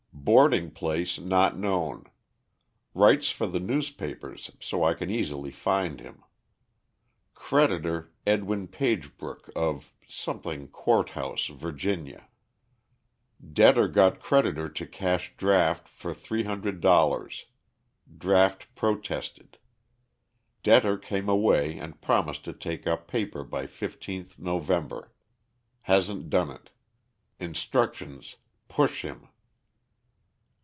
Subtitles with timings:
[0.23, 2.03] Boarding place not known.
[2.93, 6.23] Writes for the newspapers, so I can easily find him.
[7.33, 9.91] Creditor Edwin Pagebrook, of
[10.71, 12.29] Court House, Virginia.
[13.51, 17.47] Debtor got creditor to cash draft for three hundred dollars.
[18.15, 19.57] Draft protested.
[20.61, 25.11] Debtor came away, and promised to take up paper by fifteenth November.
[25.81, 26.69] Hasn't done it.
[27.39, 28.35] Instructions
[28.69, 29.27] 'push him.'"